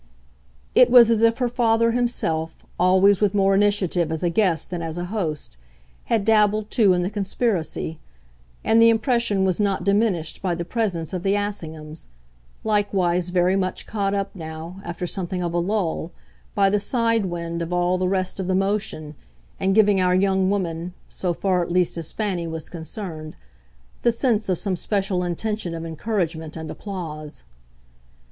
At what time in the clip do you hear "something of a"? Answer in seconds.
15.05-15.59